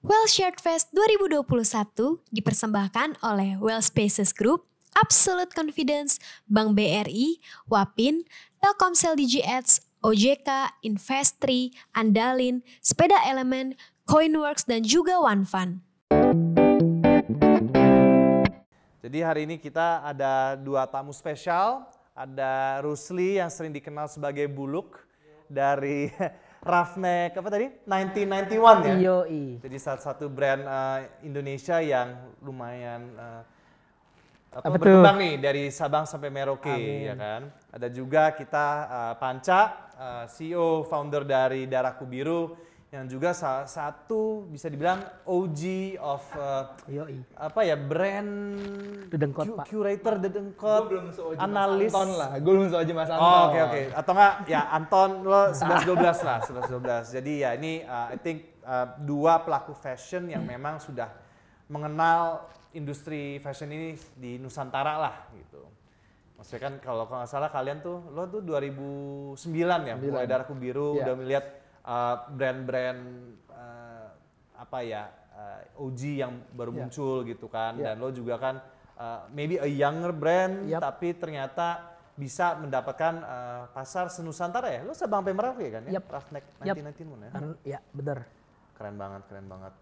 [0.00, 1.44] Well Shared Fest 2021
[2.32, 4.64] dipersembahkan oleh Well Spaces Group,
[4.96, 6.16] Absolute Confidence,
[6.48, 7.36] Bank BRI,
[7.68, 8.24] Wapin,
[8.64, 13.76] Telkomsel Digi Ads, OJK, Investri, Andalin, Sepeda Elemen,
[14.08, 15.84] Coinworks, dan juga OneFund.
[19.04, 21.84] Jadi hari ini kita ada dua tamu spesial.
[22.16, 24.96] Ada Rusli yang sering dikenal sebagai Buluk
[25.44, 26.08] dari
[26.60, 27.66] Roughneck apa tadi?
[27.88, 28.94] 1991 ya?
[29.00, 29.44] Yoi.
[29.64, 33.42] Jadi salah satu brand uh, Indonesia yang lumayan uh,
[34.52, 34.82] apa, Apa tuh?
[34.82, 37.08] berkembang nih dari Sabang sampai Merauke Amin.
[37.08, 37.48] ya kan.
[37.72, 39.60] Ada juga kita uh, Panca,
[39.96, 42.52] uh, CEO founder dari Darahku Biru
[42.90, 45.60] yang juga salah satu bisa dibilang OG
[45.96, 47.22] of uh, Yoi.
[47.38, 48.58] apa ya brand
[49.06, 49.66] Dedengkot, cu- Pak.
[49.70, 50.90] curator dedengkot
[51.38, 52.34] analis Anton lah.
[52.36, 53.22] Gue belum seoji Mas Anton.
[53.22, 53.82] Oh, oke oke.
[53.94, 56.66] Atau enggak ya Anton lo 11 12 lah, 11
[57.06, 57.14] 12.
[57.14, 61.14] Jadi ya ini uh, I think uh, dua pelaku fashion yang memang sudah
[61.66, 65.62] mengenal industri fashion ini di Nusantara lah gitu.
[66.34, 69.38] Maksudnya kan kalau nggak salah kalian tuh lo tuh 2009
[69.86, 71.02] ya mulai Darahku Biru Iya.
[71.04, 71.46] udah melihat
[72.30, 73.00] brand-brand
[73.50, 74.08] uh,
[74.56, 76.78] apa ya uh, OG yang baru Iya.
[76.84, 77.92] muncul gitu kan Iya.
[77.92, 78.54] dan lo juga kan
[79.00, 80.84] uh, maybe a younger brand Yap.
[80.84, 84.80] tapi ternyata bisa mendapatkan uh, pasar senusantara ya.
[84.84, 85.96] Lo Sabang sampai Merauke kan ya?
[85.96, 86.04] Yap.
[86.12, 86.76] Roughneck Yap.
[86.76, 87.30] 1991 ya.
[87.32, 88.18] Karena ya bener.
[88.76, 89.72] Keren banget, keren banget.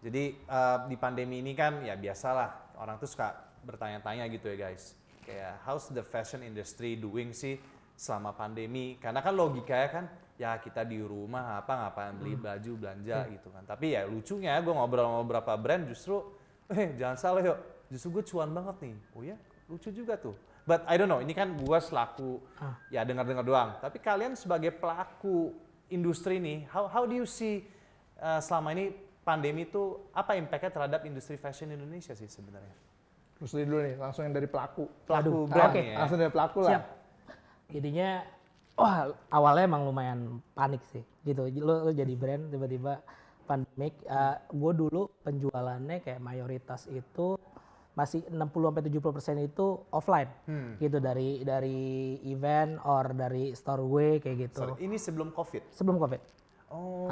[0.00, 3.34] Jadi uh, di pandemi ini kan ya biasalah orang tuh suka
[3.66, 4.94] bertanya-tanya gitu ya guys.
[5.26, 7.58] Kayak how's the fashion industry doing sih
[7.98, 8.94] selama pandemi?
[9.02, 10.04] Karena kan logikanya kan
[10.40, 13.60] ya kita di rumah apa ngapain beli baju belanja gitu kan.
[13.68, 16.24] Tapi ya lucunya gue ngobrol sama beberapa brand justru
[16.72, 17.58] eh jangan salah yuk.
[17.92, 18.94] Justru gue cuan banget nih.
[19.12, 19.36] Oh ya
[19.68, 20.32] lucu juga tuh.
[20.64, 22.40] But I don't know, ini kan gue selaku
[22.88, 23.70] ya dengar-dengar doang.
[23.84, 25.52] Tapi kalian sebagai pelaku
[25.92, 27.66] industri nih, how how do you see
[28.22, 28.94] uh, selama ini
[29.26, 32.76] pandemi itu apa impactnya terhadap industri fashion Indonesia sih sebenarnya?
[33.40, 34.84] Terus dulu nih, langsung yang dari pelaku.
[35.08, 35.80] Pelaku Aduh, brand oke.
[35.80, 35.96] nih ya.
[36.04, 36.70] Langsung dari pelaku lah.
[36.70, 36.84] Siap.
[37.72, 38.08] Jadinya
[38.80, 38.98] wah
[39.28, 40.20] awalnya emang lumayan
[40.50, 41.44] panik sih gitu.
[41.60, 43.04] Lo, lo jadi brand tiba-tiba
[43.44, 43.92] pandemik.
[44.48, 47.36] gue dulu penjualannya kayak mayoritas itu
[47.92, 50.78] masih 60 sampai 70 persen itu offline Hmm.
[50.78, 51.80] gitu dari dari
[52.24, 55.74] event or dari store gue kayak gitu Sorry, ini sebelum COVID.
[55.74, 56.22] sebelum covid.
[56.70, 57.10] Oh,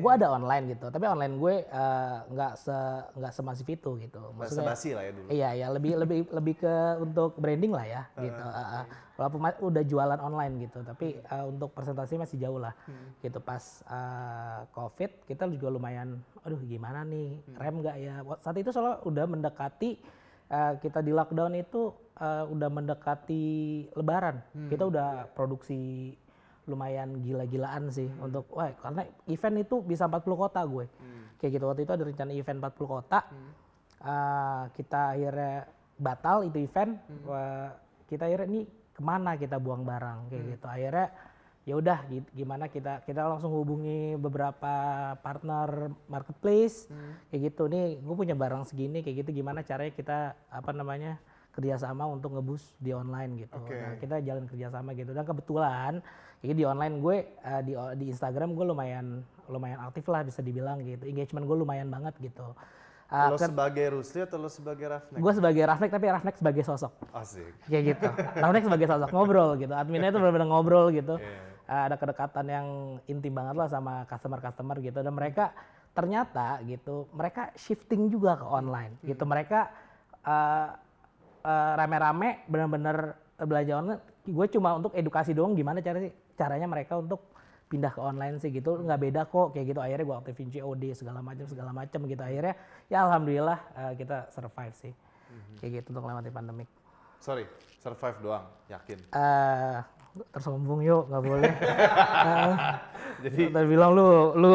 [0.00, 2.72] gue ada online gitu tapi online gue eh, nggak se
[3.12, 4.32] nggak semasif itu gitu.
[4.32, 5.26] bahasa basi lah ya dulu.
[5.28, 8.40] Iya ya lebih lebih lebih ke untuk branding lah ya gitu.
[8.40, 8.84] Uh, uh.
[9.20, 12.72] Walaupun udah jualan online gitu, tapi uh, untuk presentasi masih jauh lah.
[13.20, 18.24] Gitu pas uh, covid kita juga lumayan, aduh gimana nih rem nggak ya?
[18.40, 20.00] Saat itu soalnya udah mendekati
[20.48, 21.92] uh, kita di lockdown itu
[22.24, 23.44] uh, udah mendekati
[23.92, 24.40] Lebaran.
[24.72, 26.16] Kita udah produksi
[26.64, 30.86] lumayan gila-gilaan sih untuk wah karena event itu bisa 40 kota gue.
[31.36, 33.18] Kayak gitu waktu itu ada rencana event 40 kota.
[34.00, 35.54] Uh, kita akhirnya
[35.96, 36.92] batal itu event.
[37.24, 37.72] Wah,
[38.04, 38.60] kita akhirnya ini
[38.92, 40.66] ke mana kita buang barang kayak gitu.
[40.68, 41.06] Akhirnya
[41.64, 44.74] ya udah gi- gimana kita kita langsung hubungi beberapa
[45.16, 46.92] partner marketplace
[47.32, 50.18] kayak gitu nih gue punya barang segini kayak gitu gimana caranya kita
[50.52, 51.16] apa namanya
[51.54, 53.54] kerjasama untuk ngebus di online gitu.
[53.56, 53.72] Oke.
[53.72, 55.10] Nah, kita jalan kerjasama gitu.
[55.10, 55.92] Dan kebetulan
[56.38, 59.06] jadi di online gue eh, di di Instagram gue lumayan
[59.46, 61.04] lumayan aktif lah bisa dibilang gitu.
[61.04, 62.52] Engagement gue lumayan banget gitu.
[63.06, 65.20] Ah, lo kan- sebagai Rusli atau lo sebagai Rafnek?
[65.20, 66.92] gue sebagai Rafnek tapi Rafnek sebagai sosok.
[67.12, 67.52] Asik.
[67.64, 68.08] kayak gitu.
[68.34, 69.08] Rafnek sebagai sosok.
[69.08, 69.72] Ngobrol gitu.
[69.72, 71.16] Adminnya itu benar-benar ngobrol gitu.
[71.16, 71.38] Iya.
[71.64, 72.66] Ah, ada kedekatan yang
[73.04, 74.98] intim banget lah sama customer-customer gitu.
[74.98, 75.54] Dan mereka
[75.94, 79.06] ternyata gitu mereka shifting juga ke online Hmm.
[79.06, 79.70] gitu mereka
[80.20, 80.68] eh,
[81.44, 82.96] eh, rame-rame benar-benar
[83.44, 86.00] belanja online gue cuma untuk edukasi doang gimana cara
[86.34, 87.20] caranya mereka untuk
[87.68, 88.80] pindah ke online sih gitu.
[88.80, 89.80] Nggak beda kok kayak gitu.
[89.82, 92.22] Akhirnya gue aktifin COD segala macam segala macam gitu.
[92.22, 92.54] Akhirnya
[92.88, 94.94] ya alhamdulillah eh, kita survive sih.
[95.34, 95.56] Hmm.
[95.58, 96.68] kayak gitu untuk melewati pandemik.
[97.18, 97.42] Sorry,
[97.82, 98.98] survive doang, yakin.
[99.10, 99.80] eh
[100.30, 101.52] tersombong yuk nggak boleh.
[102.24, 104.52] Eh, Jadi tadi bilang lu lu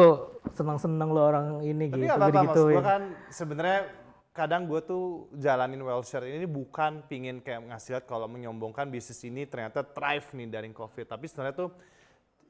[0.54, 3.80] senang-senang lu orang ini Tapi gitu gitu gue kan sebenarnya
[4.30, 9.42] kadang gue tuh jalanin Wellshare ini bukan pingin kayak ngasih lihat kalau menyombongkan bisnis ini
[9.46, 11.06] ternyata thrive nih dari COVID.
[11.10, 11.70] Tapi sebenarnya tuh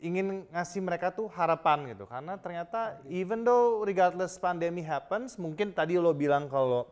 [0.04, 2.04] ingin ngasih mereka tuh harapan gitu.
[2.04, 6.88] Karena ternyata even though regardless pandemi happens, mungkin tadi lo bilang kalau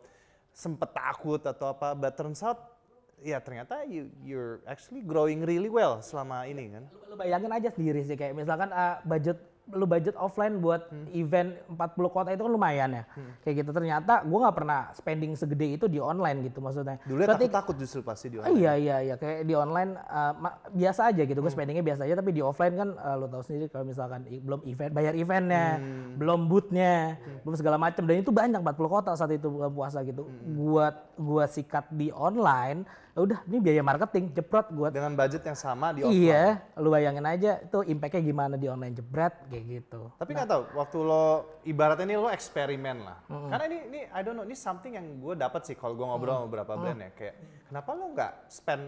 [0.57, 2.79] sempet takut atau apa, but turns out
[3.21, 6.87] ya ternyata you, you're actually growing really well selama ini kan.
[7.11, 9.39] lu bayangin aja sendiri sih kayak misalkan eh, budget
[9.71, 11.09] lu budget offline buat Hmm.
[11.13, 11.77] event 40
[12.09, 13.05] kota itu kan lumayan ya.
[13.41, 13.71] Kayak gitu.
[13.71, 16.97] Ternyata gue nggak pernah spending segede itu di online gitu maksudnya.
[17.03, 18.57] Dulu Berarti- takut-takut justru pasti di online.
[18.57, 19.15] iya iya iya.
[19.15, 20.33] Kayak di online uh,
[20.71, 21.39] biasa aja gitu.
[21.39, 24.61] Gue spendingnya biasa aja tapi di offline kan uh, lo tahu sendiri kalau misalkan belum
[24.65, 25.67] event bayar eventnya
[26.15, 30.25] belum bootnya belum segala macam dan itu banyak 40 kota saat itu bulan puasa gitu.
[30.49, 34.89] Buat gua sikat di online ya udah ini biaya marketing jeprot gua.
[34.89, 36.19] Dengan budget yang sama di offline.
[36.19, 36.45] iya
[36.79, 40.11] lu bayangin aja itu impactnya gimana di online jebret kayak gitu.
[40.17, 41.27] Tapi nggak tahu waktu lo
[41.67, 43.19] ibaratnya ini lo eksperimen lah.
[43.27, 46.43] Karena ini ini I don't know ini something yang gue dapat sih kalau gue ngobrol
[46.43, 47.11] sama beberapa brand ya.
[47.15, 47.35] Kayak
[47.69, 48.85] kenapa lo nggak spend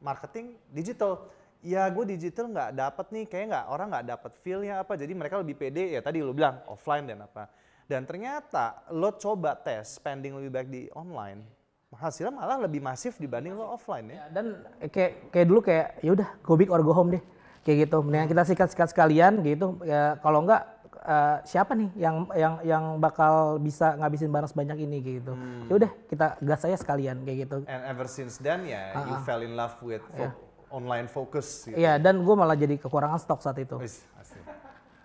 [0.00, 1.12] marketing digital?
[1.60, 4.96] Ya gue digital nggak dapat nih kayak nggak orang nggak dapat feelnya apa.
[4.96, 7.52] Jadi mereka lebih pede ya tadi lo bilang offline dan apa.
[7.90, 11.59] Dan ternyata lo coba tes spending lebih baik di online
[11.94, 14.14] hasilnya malah lebih masif dibanding lo offline ya.
[14.14, 14.44] Ya, dan
[14.90, 17.22] kayak kayak dulu kayak ya udah go big or go home deh.
[17.66, 17.98] Kayak gitu.
[18.06, 19.74] Mendingan kita sikat-sikat sekalian gitu.
[19.82, 20.70] Ya kalau enggak
[21.02, 25.32] eh, siapa nih yang yang yang bakal bisa ngabisin barang sebanyak ini kayak gitu.
[25.66, 27.56] Ya udah kita gas aja sekalian kayak gitu.
[27.66, 30.36] And ever since then ya you fell in love with fo-
[30.70, 31.74] online focus gitu.
[31.74, 33.74] Iya dan gue malah jadi kekurangan stok saat itu.
[33.74, 34.06] Asli.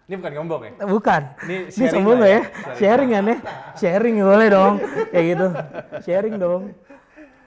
[0.06, 0.72] Ini bukan nyombong ya?
[0.86, 2.42] Bukan Ini ini sharing nggak ya, ya
[2.78, 3.38] sharing kan ya
[3.74, 4.74] sharing boleh dong
[5.10, 5.48] kayak gitu
[6.06, 6.64] sharing dong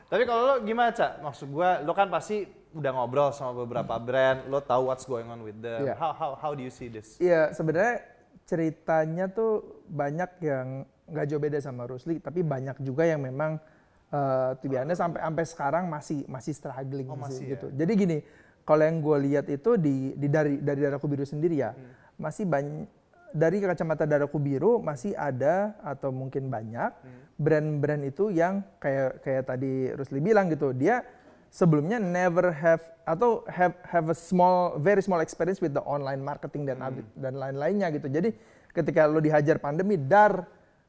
[0.08, 1.20] Tapi kalau lo gimana, Cak?
[1.20, 5.44] Maksud gua, lo kan pasti udah ngobrol sama beberapa brand, lo tahu what's going on
[5.44, 5.84] with them.
[5.84, 6.00] Iya.
[6.00, 7.20] How, how, how do you see this?
[7.20, 8.08] Iya, sebenarnya
[8.48, 13.60] ceritanya tuh banyak yang nggak jauh beda sama Rusli, tapi banyak juga yang memang
[14.08, 17.60] uh, tujuannya sampai sampai sekarang masih masih struggling Oh, masih sih ya?
[17.60, 17.68] gitu.
[17.76, 18.18] Jadi gini,
[18.64, 21.97] kalau yang gue lihat itu di, di dari dari Daraku Biru sendiri ya, Hmm.
[22.18, 22.90] Masih banyak
[23.28, 27.20] dari kacamata Daraku Biru masih ada atau mungkin banyak Hmm.
[27.36, 31.04] brand-brand itu yang kayak kayak tadi Rusli bilang gitu, dia
[31.52, 36.68] sebelumnya never have atau have have a small very small experience with the online marketing
[36.68, 37.04] dan Hmm.
[37.16, 38.08] dan lain-lainnya gitu.
[38.08, 38.32] Jadi
[38.72, 40.44] ketika lo dihajar pandemi dar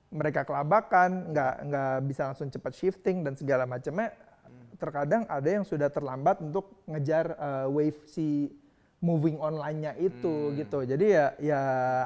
[0.09, 4.09] mereka kelabakan, nggak nggak bisa langsung cepat shifting dan segala macamnya.
[4.79, 8.47] Terkadang ada yang sudah terlambat untuk ngejar uh, wave si
[8.99, 10.83] moving online-nya itu gitu.
[10.83, 11.61] Jadi ya ya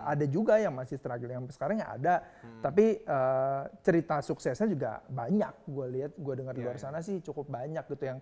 [0.06, 2.16] ada juga yang masih struggling sampai sekarang ya ada.
[2.62, 5.54] Tapi uh, cerita suksesnya juga banyak.
[5.66, 8.20] Gue lihat, gue dengar di luar sana sih cukup banyak gitu yang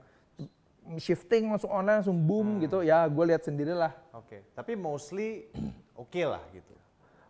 [0.97, 2.79] shifting langsung online langsung boom gitu.
[2.81, 3.91] Ya gue lihat sendirilah.
[4.15, 5.51] Oke, tapi mostly
[6.01, 6.73] oke lah gitu.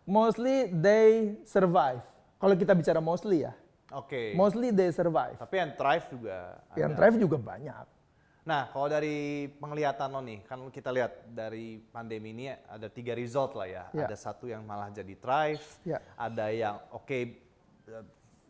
[0.06, 2.02] Mostly they survive.
[2.42, 3.54] Kalau kita bicara mostly ya,
[3.94, 4.34] Oke.
[4.34, 5.38] mostly they survive.
[5.38, 6.58] Tapi yang thrive juga.
[6.74, 6.98] Yang ada.
[6.98, 7.86] thrive juga banyak.
[8.42, 13.54] Nah, kalau dari penglihatan lo nih, kan kita lihat dari pandemi ini ada tiga result
[13.54, 13.84] lah ya.
[13.94, 14.10] Ya.
[14.10, 16.02] Ada satu yang malah jadi thrive, Ya.
[16.18, 17.38] ada yang oke
[17.86, 18.02] uh,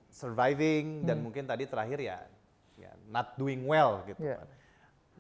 [0.09, 2.25] surviving, dan mungkin tadi terakhir ya,
[2.81, 4.25] ya not doing well gitu.
[4.25, 4.41] Ya.
[4.41, 4.49] kan.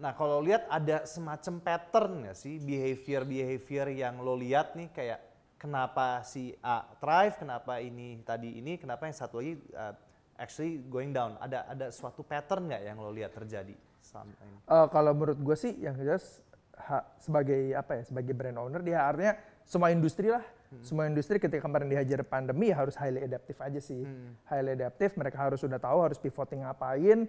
[0.00, 5.20] Nah, kalau lihat ada semacam pattern nggak sih behavior-behavior yang lo lihat nih kayak
[5.60, 9.92] kenapa si A thrive, kenapa ini tadi ini, kenapa yang satu lagi uh,
[10.40, 11.36] actually going down.
[11.44, 14.56] Ada ada suatu pattern nggak yang lo lihat terjadi ini?
[14.68, 16.44] Eh, kalau menurut gue sih yang jelas
[16.76, 20.44] ha- sebagai apa ya sebagai brand owner dia artinya semua industri lah.
[20.80, 24.08] Semua industri ketika kemarin dihajar pandemi ya harus highly adaptive aja sih.
[24.48, 27.28] Highly adaptive mereka harus sudah tahu harus pivoting ngapain.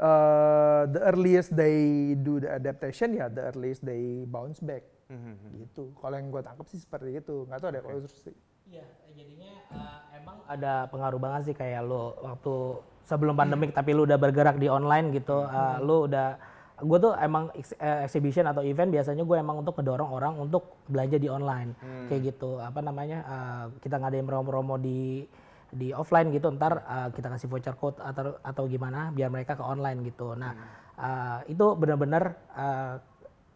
[0.00, 4.84] Eh, the earliest they do the adaptation ya the earliest they bounce back.
[5.56, 5.92] Gitu.
[5.96, 7.44] Kalau yang gue tangkap sih seperti itu.
[7.44, 8.36] Nggak tahu ada kalau terus sih.
[8.70, 12.54] Iya, jadinya eh, emang ada pengaruh banget sih kayak lo waktu
[13.04, 16.28] sebelum pandemik tapi lu udah bergerak di online gitu, eh, lu udah
[16.80, 20.80] gue tuh emang ex- eh, exhibition atau event biasanya gue emang untuk ngedorong orang untuk
[20.88, 21.76] belanja di online.
[22.08, 25.28] Kayak gitu apa namanya eh, kita ngadain promo-promo di
[25.70, 29.64] di offline gitu ntar eh, kita kasih voucher code atau atau gimana biar mereka ke
[29.64, 30.32] online gitu.
[30.32, 30.52] Nah
[30.96, 32.24] eh, itu benar-benar
[32.56, 32.94] eh,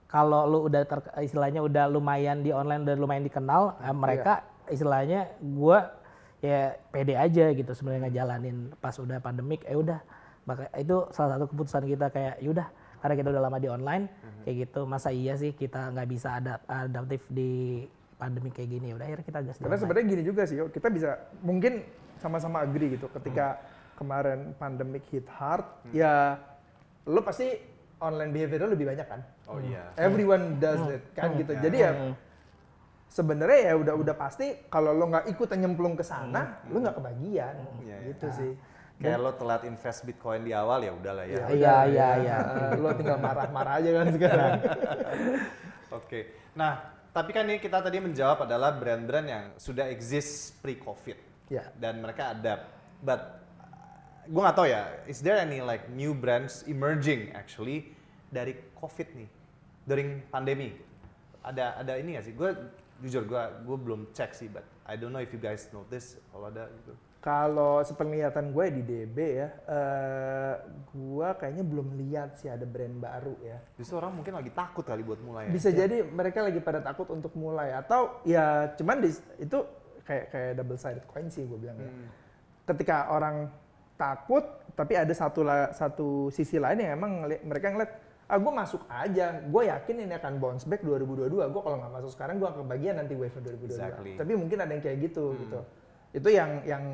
[0.04, 4.33] kalau lu udah ter, istilahnya udah lumayan di online udah lumayan dikenal eh, mereka
[4.69, 6.03] istilahnya gua
[6.45, 10.05] ya pede aja gitu sebenarnya ngejalanin pas udah pandemik eh udah.
[10.45, 12.69] Maka itu salah satu keputusan kita kayak yaudah
[13.01, 14.05] karena kita udah lama di online
[14.45, 14.85] kayak gitu.
[14.85, 17.85] Masa iya sih kita nggak bisa ada adaptif di
[18.21, 18.93] pandemi kayak gini?
[18.93, 21.81] Udah akhirnya kita gas Karena sebenarnya gini juga sih, kita bisa mungkin
[22.21, 23.09] sama-sama agree gitu.
[23.09, 23.57] Ketika
[23.97, 25.65] kemarin pandemic hit hard,
[25.97, 26.37] ya
[27.09, 27.57] lo pasti
[28.05, 29.21] online behavior lebih banyak kan.
[29.49, 29.97] Oh iya.
[29.97, 31.57] Everyone does that kan gitu.
[31.57, 32.13] Jadi ya
[33.14, 37.54] sebenarnya ya udah udah pasti kalau lo nggak ikut nyemplung ke sana, lo nggak kebagian.
[37.87, 38.11] Iya, iya.
[38.11, 38.52] Gitu sih.
[38.99, 41.47] Kayak lo telat invest Bitcoin di awal ya udahlah ya.
[41.50, 44.52] iya iya iya Eh, lo tinggal marah-marah aja kan sekarang.
[45.99, 46.21] Oke.
[46.59, 51.18] Nah, tapi kan ini kita tadi menjawab adalah brand-brand yang sudah exist pre-COVID.
[51.50, 51.71] Ya.
[51.78, 52.66] Dan mereka adapt.
[52.99, 53.23] But
[54.26, 57.94] gue nggak tahu ya, is there any like new brands emerging actually
[58.30, 59.28] dari COVID nih,
[59.87, 60.75] during pandemi?
[61.47, 62.35] Ada ada ini nggak sih?
[62.35, 62.50] Gue
[63.03, 66.53] jujur gue gue belum cek sih, but I don't know if you guys notice kalau
[66.53, 66.93] ada gitu.
[67.25, 70.55] Kalau sepenglihatan gue di DB ya, eh
[70.93, 73.59] gue kayaknya belum lihat sih ada brand baru ya.
[73.81, 75.49] Justru orang mungkin lagi takut kali buat mulai.
[75.49, 75.53] ya.
[75.57, 79.11] Bisa jadi mereka lagi pada takut untuk mulai atau ya cuman di,
[79.41, 79.59] itu
[80.05, 81.89] kayak kayak double sided coin sih gue bilang ya.
[81.89, 82.09] Hmm.
[82.69, 83.49] Ketika orang
[83.97, 84.45] takut
[84.77, 89.62] tapi ada satu satu sisi lain yang emang mereka ngeliat ah gue masuk aja, gue
[89.69, 91.28] yakin ini akan bounce back 2022.
[91.52, 93.69] Gue kalau nggak masuk sekarang gue akan kebagian nanti wave 2022.
[93.69, 94.12] Exactly.
[94.16, 95.61] Tapi mungkin ada yang kayak gitu gitu.
[96.14, 96.85] Itu yang yang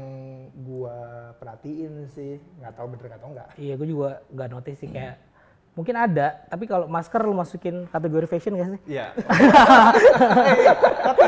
[0.59, 0.97] gue
[1.39, 3.49] perhatiin sih, nggak tahu bener atau enggak.
[3.55, 5.31] Iya, gue juga nggak notice sih kayak
[5.71, 8.81] mungkin ada, tapi kalau masker lu masukin kategori fashion gak sih?
[8.99, 9.15] Iya.
[9.17, 10.67] Eh,
[11.07, 11.23] Tapi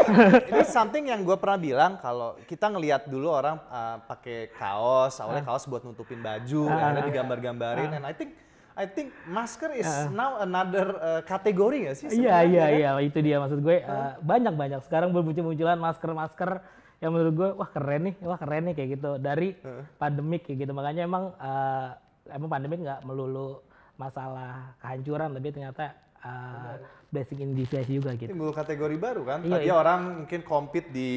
[0.51, 5.47] ini something yang gue pernah bilang kalau kita ngelihat dulu orang uh, pakai kaos, awalnya
[5.47, 8.35] kaos buat nutupin baju, akhirnya digambar-gambarin, and I think
[8.73, 12.07] I think masker is now another uh, kategori nggak sih?
[12.09, 12.79] Iya iya kan?
[12.79, 14.81] iya itu dia maksud gue eh, banyak banyak.
[14.89, 16.65] Sekarang bermuncul-munculan masker-masker
[17.05, 19.53] yang menurut gue wah keren nih wah keren nih kayak gitu dari
[20.01, 20.73] pandemik kayak gitu.
[20.73, 21.89] Makanya emang eh,
[22.33, 23.61] emang pandemik nggak melulu
[24.01, 25.85] masalah kehancuran tapi ternyata
[26.23, 28.33] blessing in disguise juga gitu.
[28.33, 29.45] Timbul kategori baru kan?
[29.45, 29.77] Iya, Tadi iya.
[29.77, 31.11] orang mungkin compete di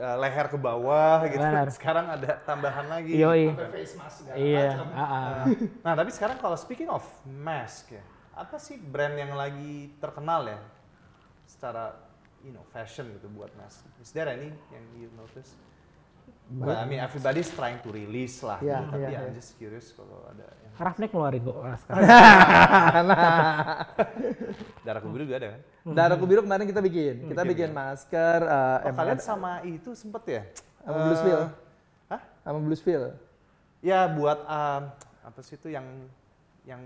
[0.00, 1.44] uh, leher ke bawah gitu.
[1.44, 1.68] Benar.
[1.76, 3.12] Sekarang ada tambahan lagi.
[3.20, 3.52] Yoi.
[3.68, 4.80] Face mask Iya.
[4.96, 5.44] ah, ah.
[5.84, 8.00] Nah, tapi sekarang kalau speaking of mask ya,
[8.32, 10.56] apa sih brand yang lagi terkenal ya
[11.44, 12.00] secara
[12.40, 13.84] you know fashion gitu buat mask?
[14.00, 15.52] Is there any yang you notice?
[16.52, 19.36] Well, I mean everybody's trying to release lah, Iya, gitu, tapi iya, I'm iya.
[19.36, 22.02] just curious kalau ada yang Ravnek ngeluarin kok sekarang.
[24.82, 25.60] darah biru juga ada kan?
[25.86, 27.14] Darah biru kemarin kita bikin.
[27.28, 28.40] Kita bikin masker.
[28.42, 30.42] eh, Oh, kalian sama itu sempet ya?
[30.80, 31.44] sama Eh, Bluesville.
[32.08, 32.20] Hah?
[32.42, 33.08] Sama Bluesville.
[33.78, 34.82] Ya buat um,
[35.22, 35.86] apa sih itu yang
[36.62, 36.80] yang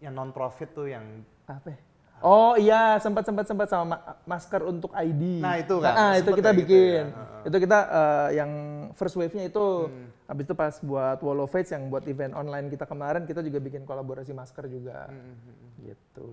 [0.00, 1.02] yang non profit tuh yang
[1.44, 1.68] Apa?
[1.68, 1.78] ya?
[2.24, 5.44] Oh iya, sempat sempat sempat sama ma- masker untuk ID.
[5.44, 5.92] Nah, itu kan.
[5.92, 7.04] Ah, itu kita gitu bikin.
[7.04, 7.04] ya.
[7.12, 7.42] Heeh.
[7.44, 8.50] Itu kita eh, yang
[8.94, 10.08] first wave-nya itu Hmm.
[10.24, 13.60] Habis itu pas buat Wall of Fates yang buat event online kita kemarin kita juga
[13.60, 15.08] bikin kolaborasi masker juga.
[15.12, 15.36] Hmm,
[15.84, 16.30] Gitu.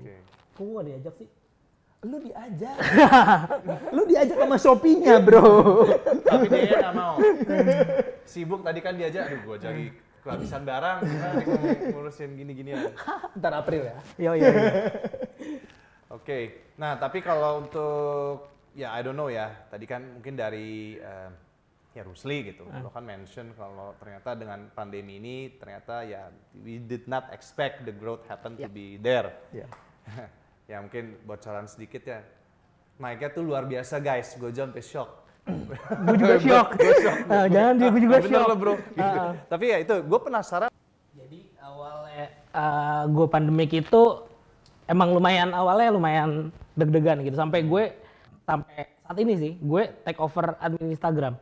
[0.00, 0.16] Oke.
[0.56, 1.28] Kok gak diajak sih?
[2.04, 2.76] Lu diajak.
[3.96, 5.88] Lu diajak sama Shopee-nya, Bro.
[6.20, 7.16] Tapi dia nggak mau.
[8.28, 9.88] Sibuk tadi kan diajak, aduh gua jadi
[10.20, 11.40] kehabisan barang, gimana
[11.92, 12.92] ngurusin gini-ginian.
[13.40, 13.96] Ntar April ya.
[14.20, 14.48] Iya iya.
[14.52, 14.72] iya.
[16.12, 21.28] Oke, nah tapi kalau untuk ya I don't know ya, tadi kan mungkin dari eh,
[21.94, 26.26] ya Rusli gitu, lo kan mention kalau ternyata dengan pandemi ini ternyata ya
[26.66, 29.30] we did not expect the growth happen to be there.
[29.54, 29.70] Iya.
[30.74, 32.18] ya mungkin bocoran sedikit ya,
[32.98, 35.22] naiknya tuh luar biasa guys, gue sampai shock.
[35.46, 36.68] gue juga shock.
[37.30, 38.50] Ah, jangan dia gue juga Bener shock.
[38.50, 38.74] lo bro.
[38.74, 39.18] Gitu.
[39.46, 40.70] Tapi ya itu, gue penasaran.
[41.14, 42.26] Jadi awalnya
[43.06, 44.02] gue pandemik itu
[44.90, 47.94] emang lumayan awalnya lumayan deg-degan gitu sampai gue
[48.44, 51.38] sampai saat ini sih gue take over admin Instagram.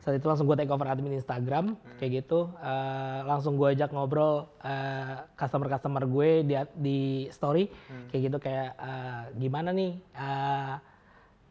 [0.00, 4.46] Saat itu langsung gue take over admin Instagram kayak gitu eh, langsung gue ajak ngobrol
[5.34, 6.98] customer customer gue di di
[7.34, 7.66] story
[8.12, 10.74] kayak gitu kayak eh, gimana nih eh,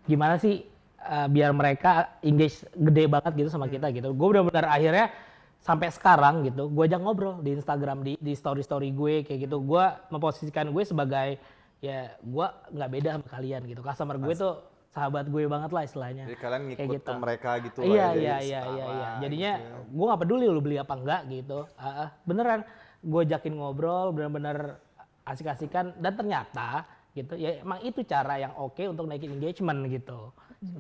[0.06, 4.12] gimana sih uh, biar mereka engage gede banget gitu sama kita gitu.
[4.14, 5.14] Gue benar-benar akhirnya
[5.62, 9.62] sampai sekarang gitu, gue ajak ngobrol di Instagram di di story story gue kayak gitu.
[9.62, 11.42] Gue memposisikan gue sebagai
[11.82, 13.82] ya gue nggak beda sama kalian gitu.
[13.82, 14.54] Customer gue tuh
[14.96, 16.24] sahabat gue banget lah istilahnya.
[16.24, 17.10] Jadi kalian Kayak ngikut gitu.
[17.12, 18.88] ke mereka gitu Iya lah ya, iya iya iya iya.
[19.12, 19.78] gitu Jadinya ya.
[19.86, 21.60] gue nggak peduli lu beli apa enggak gitu.
[21.76, 22.10] Ah.
[22.24, 22.60] beneran
[23.02, 24.80] gue ajakin ngobrol bener-bener
[25.22, 30.32] asik-asikan dan ternyata gitu ya emang itu cara yang oke untuk naikin engagement gitu.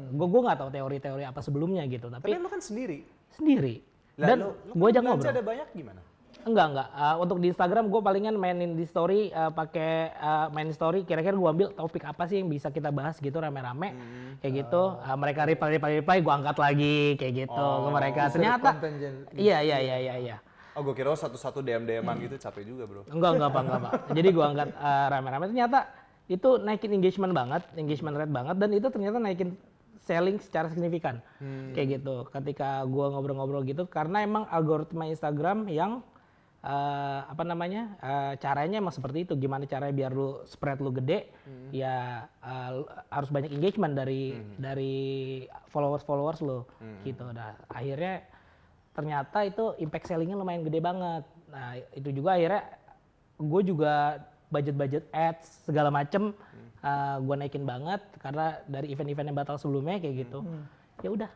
[0.09, 3.03] Gue gue nggak tahu teori-teori apa sebelumnya gitu Tapi tapi lu kan sendiri.
[3.29, 3.83] sendiri
[4.15, 5.27] Lah, dan gue ajak ngobrol.
[5.27, 5.99] ada banyak gimana?
[6.45, 6.89] Enggak enggak.
[6.93, 11.01] Uh, untuk di Instagram gue palingan mainin di story uh, pakai uh, main story.
[11.01, 13.97] Kira-kira gue ambil topik apa sih yang bisa kita bahas gitu rame-rame
[14.45, 14.93] kayak gitu.
[15.01, 18.21] Uh, mereka reply reply reply gue angkat lagi kayak gitu ke mereka.
[18.29, 18.69] Ternyata
[19.33, 20.37] iya iya iya iya iya.
[20.77, 23.01] Oh gue kira satu-satu DM-DM-an gitu capek juga bro.
[23.09, 23.91] Enggak enggak pak enggak pak.
[24.13, 25.45] Jadi gue angkat uh, rame-rame.
[25.49, 25.79] Ternyata
[26.29, 29.57] itu naikin engagement banget, engagement rate banget dan itu ternyata naikin
[30.05, 31.25] selling secara signifikan
[31.73, 32.29] kayak gitu.
[32.29, 36.05] Ketika gue ngobrol-ngobrol gitu karena emang algoritma Instagram yang
[36.65, 39.33] eh, apa namanya eh, caranya emang seperti itu.
[39.37, 41.29] Gimana caranya biar lu spread lu gede,
[41.69, 44.95] ya eh, lu- harus banyak engagement dari dari
[45.69, 46.65] followers-followers lu
[47.05, 47.29] gitu.
[47.29, 48.25] Nah akhirnya
[48.91, 51.23] ternyata itu impact sellingnya lumayan gede banget.
[51.53, 52.63] Nah itu juga akhirnya
[53.35, 53.93] gue juga
[54.47, 56.31] budget-budget ads segala macem
[56.79, 60.39] uh, gue naikin banget karena dari event-event yang batal sebelumnya kayak gitu.
[61.03, 61.31] Ya udah,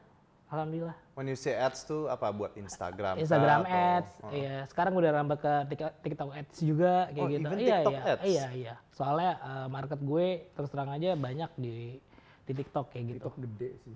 [0.47, 0.95] alhamdulillah.
[1.19, 3.19] When you say ads tuh apa buat Instagram?
[3.19, 4.31] Instagram atau- ads, Oh.
[4.31, 4.63] iya.
[4.63, 7.43] Sekarang udah nambah ke Tik- TikTok ads juga kayak Oh, gitu.
[7.43, 8.23] even Iya TikTok iya, ads?
[8.23, 8.73] iya iya.
[8.89, 11.99] Soalnya uh, market gue terus terang aja banyak di
[12.41, 13.17] di TikTok kayak gitu.
[13.19, 13.91] TikTok gede sih.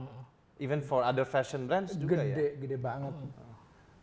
[0.60, 2.60] Even for other fashion brands juga Gede, ya.
[2.60, 3.16] gede banget.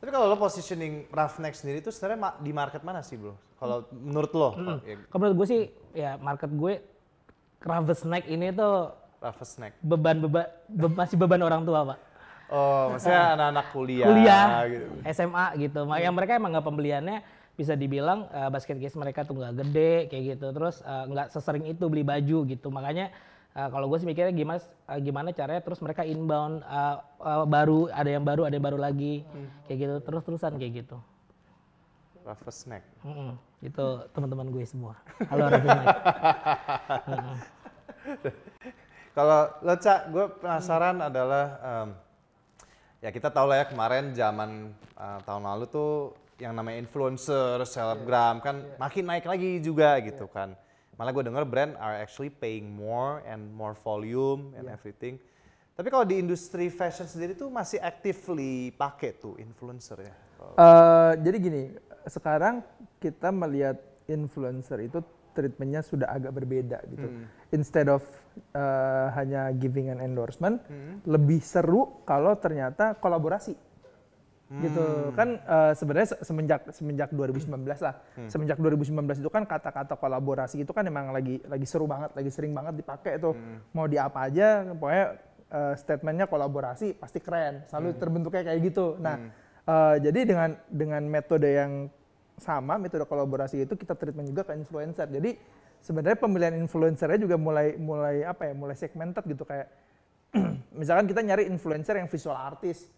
[0.00, 3.36] Tapi kalau lo positioning Roughneck sendiri tuh sebenarnya ma- di market mana sih bro?
[3.54, 4.48] Kalau menurut lo,
[4.80, 5.62] ya, Kalau menurut gue sih
[5.92, 6.80] ya market gue
[7.92, 9.76] Snack ini tuh Roughneck.
[9.78, 11.98] beban beban be- masih beban orang tua pak.
[12.50, 14.86] Oh, maksudnya anak-anak kuliah, Kuliah, gitu.
[15.14, 15.80] SMA gitu.
[15.86, 17.18] Makanya mereka emang nggak pembeliannya
[17.54, 20.46] bisa dibilang eh, basket case mereka tuh nggak gede kayak gitu.
[20.50, 22.68] Terus eh, nggak sesering itu beli baju gitu.
[22.74, 23.14] Makanya
[23.54, 27.86] eh, kalau gue sih mikirnya gimana eh, gimana caranya terus mereka inbound eh, eh, baru
[27.94, 29.22] ada yang baru ada yang baru lagi
[29.70, 30.98] kayak gitu terus terusan kayak gitu.
[32.20, 32.84] Roughneck.
[33.06, 33.32] Mm-mm.
[33.64, 34.92] Itu teman-teman gue semua.
[35.32, 35.68] Halo Raffi.
[39.16, 41.88] Kalau lo Cak, gue penasaran adalah em,
[43.00, 45.92] ya kita tahu lah ya kemarin zaman eh, tahun lalu tuh
[46.40, 50.56] yang namanya influencer, selebgram kan makin naik lagi juga gitu kan.
[50.96, 55.20] Malah gue denger brand are actually paying more and more volume and everything.
[55.76, 60.12] Tapi kalau di industri fashion sendiri tuh masih actively pakai tuh influencer ya.
[60.60, 61.62] Eh, jadi gini,
[62.08, 62.64] sekarang
[63.00, 65.00] kita melihat influencer itu
[65.40, 67.08] treatmentnya sudah agak berbeda gitu.
[67.50, 68.04] Instead of
[68.52, 70.60] eh, hanya giving an endorsement,
[71.04, 73.56] lebih seru kalau ternyata kolaborasi.
[74.50, 74.82] Gitu
[75.14, 77.94] kan eh, sebenarnya se- semenjak semenjak 2019 lah.
[78.26, 82.50] Semenjak 2019 itu kan kata-kata kolaborasi itu kan emang lagi lagi seru banget, lagi sering
[82.50, 83.32] banget dipakai tuh.
[83.70, 85.06] Mau di apa aja, pokoknya
[85.48, 87.62] eh, statementnya kolaborasi pasti keren.
[87.66, 88.98] Selalu terbentuknya kayak gitu.
[88.98, 89.16] Nah,
[89.64, 91.86] eh, jadi dengan dengan metode yang
[92.40, 95.06] sama, metode kolaborasi itu kita treatment juga ke influencer.
[95.06, 95.36] Jadi
[95.80, 99.68] sebenarnya pemilihan influencernya juga mulai mulai apa ya, mulai segmented gitu kayak
[100.80, 102.94] misalkan kita nyari influencer yang visual artist,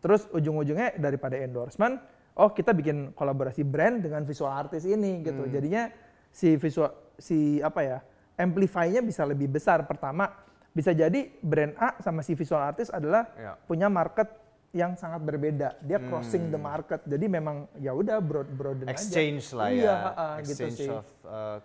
[0.00, 2.00] terus ujung-ujungnya daripada endorsement,
[2.40, 5.44] oh kita bikin kolaborasi brand dengan visual artist ini gitu.
[5.52, 5.92] Jadinya
[6.32, 6.88] si visual
[7.20, 7.98] si apa ya
[8.40, 9.84] amplify-nya bisa lebih besar.
[9.84, 10.32] Pertama
[10.72, 13.60] bisa jadi brand A sama si visual artist adalah Ya.
[13.68, 14.39] punya market
[14.70, 15.74] yang sangat berbeda.
[15.82, 17.02] Dia crossing the market.
[17.02, 18.94] Jadi memang ya udah broad broaden aja.
[18.94, 20.90] exchange lah Iya, ya, ha-ha, gitu exchange sih.
[20.90, 21.58] of uh,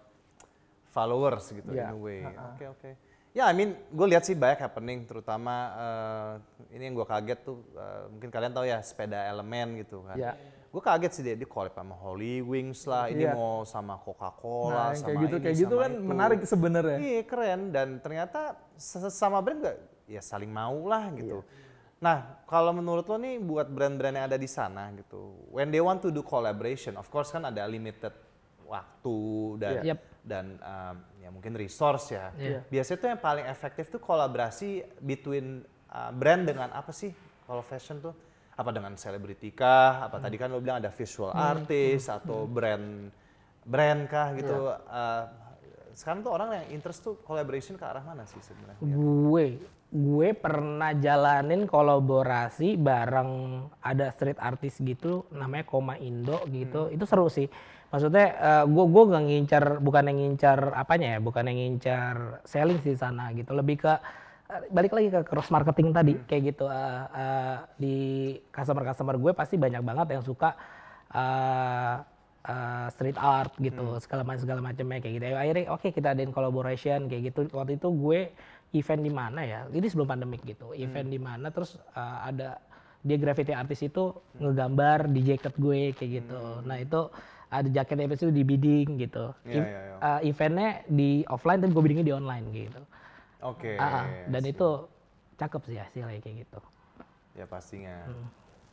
[0.89, 2.21] followers gitu Iya, in a way.
[2.25, 2.89] Oke oke.
[3.35, 6.31] Ya, I mean, gue lihat sih banyak happening, terutama uh,
[6.71, 10.15] ini yang gue kaget tuh, uh, mungkin kalian tahu ya sepeda elemen gitu kan.
[10.15, 10.31] Iya.
[10.71, 13.35] Gue kaget sih dia, dia collab sama Holy Wings lah, ini Iya.
[13.35, 16.03] mau sama Nah, Coca-Cola, yang sama kayak gitu ini, kayak gitu sama kan itu.
[16.07, 16.97] menarik sebenarnya.
[16.97, 18.39] Iya keren dan ternyata
[18.79, 19.77] sesama brand gak
[20.07, 21.43] ya saling mau lah gitu.
[22.03, 26.03] Nah kalau menurut lo nih buat brand-brand yang ada di sana gitu, when they want
[26.03, 28.11] to do collaboration, of course kan ada limited
[28.65, 29.17] waktu
[29.61, 29.81] dan Iya.
[29.93, 29.99] Yep.
[30.25, 32.33] dan um, ya mungkin resource ya.
[32.35, 32.59] Iya.
[32.67, 37.13] Biasanya tuh yang paling efektif tuh kolaborasi between uh, brand dengan apa sih
[37.45, 38.13] kalau fashion tuh?
[38.55, 40.07] Apa dengan selebriti kah?
[40.07, 43.11] Apa tadi kan lo bilang ada visual artist atau brand
[43.61, 44.55] brand kah gitu?
[44.87, 45.23] Uh,
[45.95, 48.83] sekarang tuh orang yang interest tuh collaboration ke arah mana sih sebenarnya?
[48.83, 49.45] gue
[49.93, 56.89] gue pernah jalanin kolaborasi bareng ada street artist gitu namanya Koma Indo gitu.
[56.91, 57.47] Itu seru sih.
[57.93, 62.81] Maksudnya eh, gue gue gak ngincar bukan yang ngincar apanya ya bukan yang ngincar selling
[62.83, 63.55] di sana gitu.
[63.55, 63.93] Lebih ke
[64.51, 66.65] eh, balik lagi ke cross marketing tadi kayak gitu.
[66.67, 67.97] Eh, eh, di
[68.51, 70.59] customer customer gue pasti banyak banget yang suka
[71.13, 71.95] eh,
[72.51, 75.25] eh, street art gitu segala macam segala macamnya kayak gitu.
[75.39, 77.47] Akhirnya oke kita adain collaboration kayak gitu.
[77.53, 78.19] Waktu itu gue
[78.73, 79.67] event di mana ya?
[79.69, 80.73] Ini sebelum pandemik gitu.
[80.73, 82.57] Event di mana terus eh, ada
[83.05, 86.41] dia graffiti artis itu ngegambar di jaket gue kayak gitu.
[86.65, 87.01] Nah itu
[87.53, 89.29] ada jaket event itu di bidding gitu.
[89.45, 89.95] Ev- iya, iya.
[90.01, 92.81] eh, eventnya di offline tapi gue biddingnya di online gitu.
[93.45, 93.77] Oke.
[93.77, 94.05] Ah, ah.
[94.25, 94.89] dan itu
[95.37, 96.59] cakep sih hasilnya kayak gitu.
[97.35, 98.09] Ya pastinya.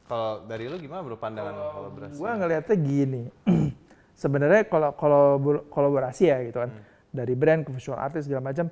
[0.07, 2.18] Kalau dari lu gimana bro pandangan kolaborasi?
[2.18, 3.22] Gue ngelihatnya gini,
[4.22, 5.24] sebenarnya kalau kalau
[5.68, 6.70] kolaborasi ya gitu kan,
[7.11, 8.66] dari brand ke visual artist segala macam,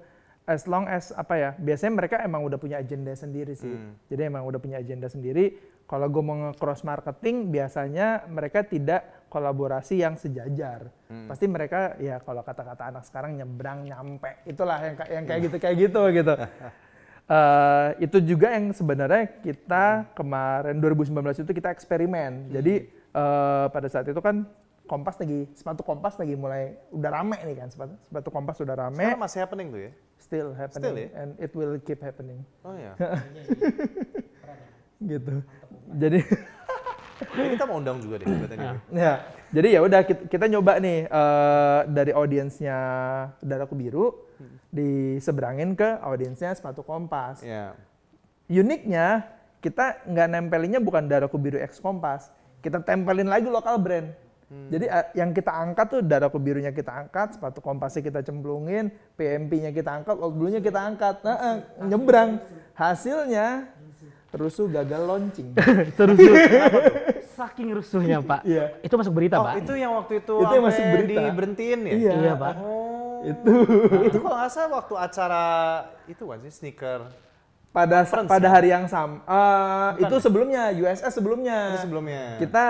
[0.50, 3.70] as long as apa ya, biasanya mereka emang udah punya agenda sendiri sih.
[4.10, 5.54] Jadi emang udah punya agenda sendiri.
[5.86, 10.90] Kalau gue mau nge-cross marketing, biasanya mereka tidak kolaborasi yang sejajar.
[11.30, 15.76] Pasti mereka ya kalau kata-kata anak sekarang nyebrang nyampe, itulah yang yang kayak gitu kayak
[15.78, 16.34] gitu gitu.
[17.30, 22.50] Eh, itu juga yang sebenarnya kita kemarin 2019 itu kita eksperimen.
[22.50, 24.50] Jadi eh, pada saat itu kan
[24.90, 29.06] Kompas lagi sepatu Kompas lagi mulai udah rame nih kan sepatu sepatu Kompas udah rame,
[29.06, 29.92] Sekarang masih happening tuh ya?
[30.30, 31.08] Still happening Still ya?
[31.18, 32.94] and it will keep happening Oh ya.
[35.10, 35.42] gitu.
[35.98, 36.22] Jadi
[37.20, 38.48] Ini kita mau undang juga deh ini.
[38.96, 39.20] ya,
[39.52, 42.78] jadi ya udah kita, kita nyoba nih eh, dari audiensnya
[43.44, 44.06] Daraku Biru
[44.72, 47.44] diseberangin ke audiensnya sepatu Kompas.
[47.44, 47.76] Ya.
[48.48, 49.28] uniknya
[49.60, 52.32] kita nggak nempelinnya bukan Daraku Biru X Kompas,
[52.64, 54.16] kita tempelin lagi lokal brand.
[54.50, 59.70] Jadi uh, yang kita angkat tuh dadaku birunya kita angkat, sepatu kompasnya kita cemplungin, PMP-nya
[59.70, 61.22] kita angkat, old blue-nya kita angkat.
[61.22, 62.42] Nah, eh, nyebrang.
[62.74, 63.70] Hasilnya
[64.30, 65.54] rusuh gagal launching.
[65.98, 66.18] Terus
[67.30, 68.42] saking rusuhnya pak.
[68.42, 68.74] Iya.
[68.82, 69.62] Itu masuk berita Oh, pak.
[69.62, 71.20] itu yang waktu itu, Itu yang masuk berita.
[71.30, 71.92] diberhentiin ya?
[71.94, 72.12] Iya.
[72.18, 72.54] Iya pak.
[72.58, 73.22] Oh.
[73.22, 75.44] Itu Nah, itu kalau nggak salah waktu acara
[76.08, 77.00] itu kan sih sneaker
[77.70, 78.50] pada pada ya?
[78.50, 79.22] hari yang sama.
[79.22, 81.58] Eh, itu sebelumnya USS sebelumnya.
[81.70, 82.22] itu sebelumnya.
[82.42, 82.64] Kita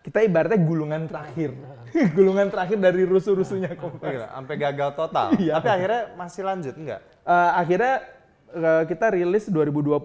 [0.00, 1.52] kita ibaratnya gulungan terakhir.
[2.16, 4.12] gulungan terakhir dari rusuh-rusuhnya Oh, kompas.
[4.12, 5.26] gila, sampai gagal total.
[5.36, 5.52] Iya.
[5.56, 7.00] Tapi akhirnya masih lanjut enggak?
[7.24, 7.94] Eh, akhirnya
[8.50, 9.98] eh, kita rilis 2020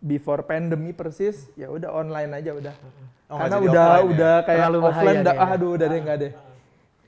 [0.00, 2.74] before pandemi persis ya udah online aja udah
[3.28, 4.10] Oh, karena udah offline ya?
[4.10, 6.32] udah kayak Terlalu offline dah aduh udah deh nggak deh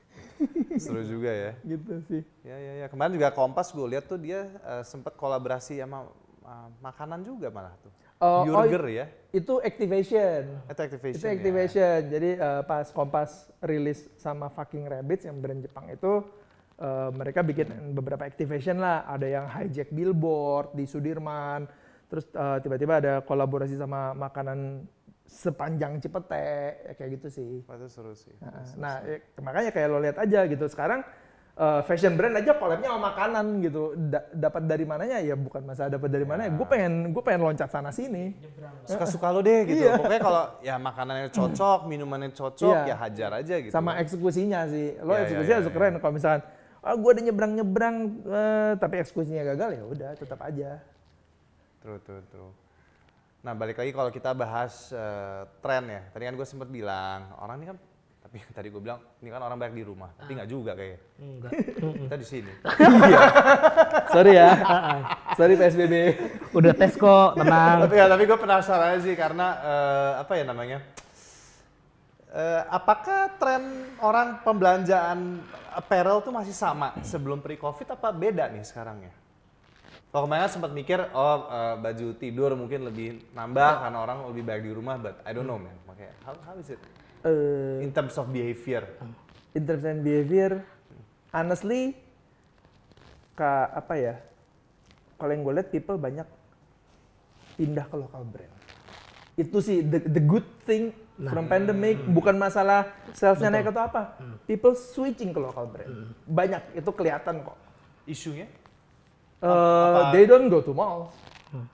[0.79, 1.51] Seru juga ya.
[1.73, 2.87] gitu sih Ya ya ya.
[2.87, 6.07] Kemarin juga Kompas gue lihat tuh dia eh, sempat kolaborasi sama
[6.43, 7.91] eh, makanan juga malah tuh.
[8.23, 9.05] Oh, oh, Burger ya.
[9.35, 11.19] itu activation Itu activation.
[11.19, 11.33] itu ya.
[11.35, 16.23] activation jadi eh, pas Kompas rilis sama Fucking Rabbits yang brand Jepang itu
[16.79, 21.67] eh, mereka bikin beberapa activation lah ada yang hijack billboard di Sudirman
[22.07, 24.87] terus eh, tiba-tiba ada kolaborasi sama makanan
[25.23, 26.47] sepanjang Cipete
[26.83, 28.31] ya kayak gitu sih itu seru sih.
[28.39, 30.67] Nah, Nah, ya, makanya kayak lo lihat aja gitu.
[30.67, 31.01] Sekarang
[31.53, 33.83] eh, fashion brand aja collabnya sama makanan gitu.
[33.95, 36.45] Da- dapat dari mananya ya bukan masalah dapat dari mana.
[36.45, 36.51] ya.
[36.51, 38.33] Gue pengen gue pengen loncat sana sini.
[38.89, 39.83] Suka-suka lo deh gitu.
[39.85, 39.97] Iya.
[40.01, 42.89] Pokoknya kalau ya makanannya cocok, minumannya cocok, Iya.
[42.89, 43.73] ya hajar aja gitu.
[43.73, 44.97] Sama eksekusinya sih.
[44.99, 45.75] Lo Iya, iya, eksekusinya iya, harus iya.
[45.77, 45.93] keren.
[46.01, 46.41] Kalau misalkan
[46.83, 47.95] ah gue udah nyebrang nyebrang
[48.75, 50.83] tapi eksekusinya gagal ya udah tetap aja.
[51.79, 52.51] True, true, true.
[53.43, 56.01] Nah, balik lagi kalau kita bahas eh, tren ya.
[56.15, 57.77] Tadi kan gue sempat bilang, orang ini kan,
[58.33, 60.09] tapi tadi gue bilang, ini kan orang banyak di rumah.
[60.17, 60.99] Tapi nggak juga kayaknya.
[61.21, 61.51] Enggak.
[62.01, 62.51] Kita di sini.
[64.09, 64.49] Sorry ya.
[65.37, 65.93] Sorry PSBB.
[66.49, 67.85] Udah tes kok, tenang.
[67.85, 70.81] tapi ya, tapi gue penasaran aja sih karena eh, apa ya namanya?
[72.33, 75.37] Eh, apakah tren orang pembelanjaan
[75.77, 79.13] apparel tuh masih sama sebelum pre-covid apa beda nih sekarang ya?
[80.09, 84.63] Kalau kemarin sempat mikir, oh eh, baju tidur mungkin lebih nambah karena orang lebih banyak
[84.65, 85.77] di rumah, but I don't know man.
[85.85, 86.81] Makanya, how, how is it
[87.23, 88.83] Eh, in terms of behavior?
[89.53, 90.65] in terms and behavior,
[91.29, 91.93] honestly,
[93.37, 94.15] ka, apa ya?
[95.15, 96.25] Kalau yang gue lihat people banyak
[97.55, 98.53] pindah ke lokal brand.
[99.37, 102.01] Itu sih the, the good thing from pandemic.
[102.09, 104.17] Bukan masalah salesnya naik atau apa.
[104.49, 106.11] People switching ke lokal brand.
[106.25, 107.57] Banyak itu kelihatan kok.
[108.03, 108.49] Isunya?
[109.39, 111.13] Uh, they don't go to malls.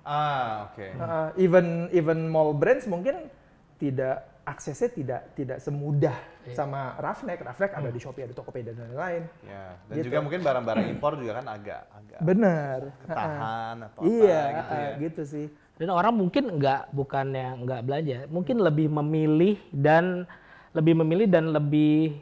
[0.03, 0.83] Ah, oke.
[0.99, 3.31] Uh, even even mall brands mungkin
[3.79, 6.17] tidak aksesnya tidak tidak semudah
[6.49, 7.45] sama Roughneck.
[7.45, 9.23] Roughneck ada di Shopee, ada Tokopedia dan lain-lain.
[9.45, 10.05] Ya, dan Gitu.
[10.09, 12.79] juga mungkin barang-barang impor juga kan agak agak Benar.
[13.05, 14.81] ketahan atau Iya, apa gitu ya.
[14.81, 15.45] uh, gitu sih.
[15.77, 20.25] Dan orang mungkin nggak bukannya nggak belanja, mungkin lebih memilih dan
[20.73, 22.17] lebih memilih dan lebih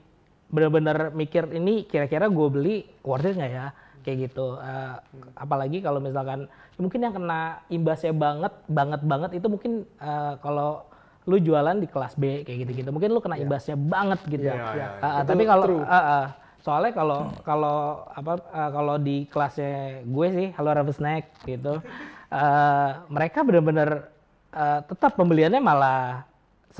[0.47, 3.67] benar-benar mikir ini kira-kira gue beli worth it nggak ya
[4.03, 4.55] kayak gitu.
[4.55, 4.95] Eh,
[5.35, 10.87] apalagi kalau misalkan mungkin yang kena imbasnya banget banget banget itu mungkin eh, kalau
[11.27, 12.89] lu jualan di kelas B kayak gitu-gitu.
[12.89, 14.47] Mungkin lu kena imbasnya banget gitu.
[14.47, 14.87] Iya, iya, Ah, iya.
[14.97, 16.25] ah, Itu tapi kalau ah, ah.
[16.57, 17.77] soalnya kalau kalau
[18.09, 19.71] apa eh, kalau di kelasnya
[20.03, 21.83] gue sih Halo Rabbit Snack gitu
[22.29, 24.07] eh, mereka benar-benar
[24.49, 26.23] eh, tetap pembeliannya malah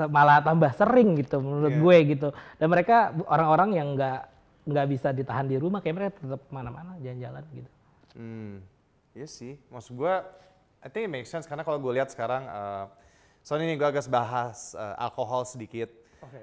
[0.06, 1.82] malah tambah sering gitu menurut Iya.
[1.82, 4.20] gue gitu dan mereka orang-orang yang nggak
[4.68, 7.70] nggak bisa ditahan di rumah kayak mereka tetap mana-mana jalan-jalan gitu
[8.14, 8.66] Hmm,
[9.14, 9.62] iya sih.
[9.70, 10.26] Maksud gua,
[10.80, 12.86] I think it makes sense karena kalau gue lihat sekarang, eh,
[13.48, 15.88] soalnya ini gue agak bahas eh, alkohol sedikit.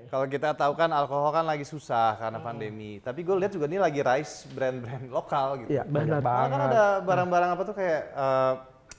[0.08, 3.04] Kalau kita tahu kan alkohol kan lagi susah karena pandemi.
[3.04, 5.76] Tapi gue lihat juga ini lagi rise brand-brand lokal gitu.
[5.76, 6.24] Iya, Benar.
[6.24, 6.70] Malah kan banget.
[6.72, 8.52] ada barang-barang apa tuh kayak eh,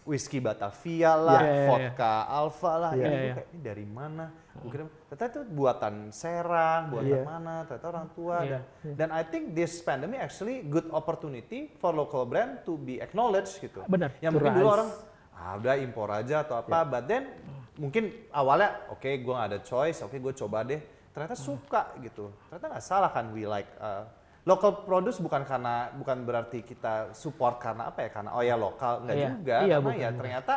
[0.05, 1.65] whisky Batavia lah, Iya, iya, iya.
[1.65, 2.91] vodka Alpha lah.
[2.93, 3.33] Iya, Ini iya.
[3.33, 4.25] kayak ini dari mana?
[4.61, 7.21] Gue kira ternyata itu buatan Serang, buatan Iya.
[7.25, 7.55] mana?
[7.65, 8.37] Ternyata orang tua.
[8.45, 8.59] Iya.
[8.85, 13.57] Dan, dan I think this pandemic actually good opportunity for local brand to be acknowledged
[13.57, 13.81] gitu.
[13.89, 14.13] Benar.
[14.21, 14.89] Yang mungkin dulu orang
[15.33, 17.27] ah udah impor aja atau apa, but then
[17.75, 20.81] mungkin awalnya oke gue gak ada choice, oke gue coba deh.
[21.11, 22.27] Ternyata suka gitu.
[22.47, 24.03] Ternyata nggak salah kan we like uh,
[24.43, 29.01] local produce bukan karena bukan berarti kita support karena apa ya karena oh ya lokal
[29.01, 29.27] nggak Iya.
[29.31, 30.53] juga Iya, karena bukan, ya ternyata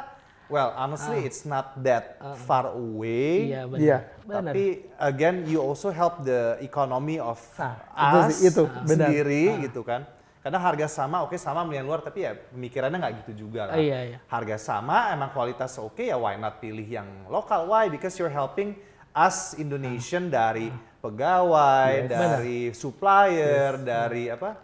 [0.48, 3.48] well honestly it's not that far away.
[3.48, 3.98] iya benar Iya.
[4.26, 4.64] benar Tapi
[4.98, 8.88] again you also help the economy of Nah, itu us sih, itu, benar.
[9.08, 10.02] sendiri gitu kan.
[10.38, 13.74] Karena harga sama oke sama beli yang luar tapi ya pemikirannya nggak gitu juga lah.
[13.74, 14.18] Iya, iya.
[14.30, 17.66] Harga sama emang kualitas oke ya why not pilih yang lokal?
[17.66, 17.90] Why?
[17.90, 18.78] Because you're helping
[19.12, 20.70] us Indonesian dari
[21.02, 24.54] pegawai, dari supplier, dari apa?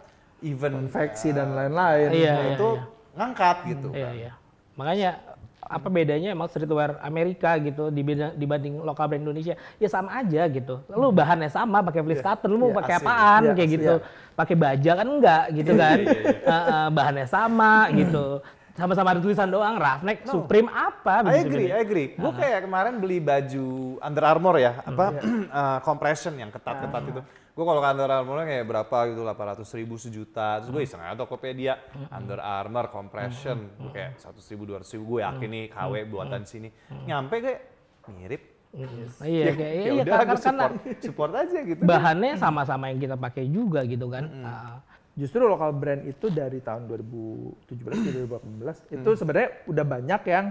[0.43, 2.09] Even Konveksi dan lain-lain.
[2.11, 2.83] Iya, Nah, iya, itu iya.
[3.17, 3.89] ngangkat gitu.
[3.91, 4.13] Iya kan.
[4.15, 4.31] iya.
[4.75, 5.11] Makanya
[5.65, 9.57] apa bedanya emang streetwear Amerika gitu dibanding, dibanding lokal brand Indonesia?
[9.81, 10.81] Ya sama aja gitu.
[10.93, 13.05] Lu bahannya sama pakai fleece cutter lu mau Iya, pakai asli.
[13.05, 13.93] apaan Iya, kayak gitu?
[14.35, 15.97] pakai baja kan enggak gitu kan?
[15.99, 18.25] Eh, eh, bahannya sama gitu
[18.75, 21.71] sama-sama ada tulisan doang roughneck Supreme apa I agree.
[21.71, 22.07] I agree.
[22.13, 23.65] Gue kayak kemarin beli baju
[24.03, 25.05] Under Armour ya, apa
[25.63, 27.21] eh, compression yang ketat-ketat itu.
[27.55, 30.59] Gue kalau ke Under Armour kayak berapa gitu, 800 ribu sejuta.
[30.59, 31.79] Terus gue iseng aja Tokopedia,
[32.11, 35.03] Under Armour compression, Gua kayak 100 ribu, 200 ribu.
[35.15, 36.67] Gue yakin nih KW buatan sini.
[37.07, 37.61] Nyampe kayak
[38.11, 38.43] mirip.
[38.75, 41.79] Nah, iya kayak Ya iya udah, gue karena support, support aja gitu.
[41.79, 44.83] bahannya sama-sama yang kita pakai juga gitu kan Ah.
[45.15, 50.45] Justru lokal brand itu dari tahun 2017 ke 2018 itu sebenarnya udah banyak yang